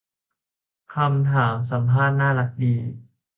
[0.93, 2.75] คำถามสัมภาษณ์น่ารักดี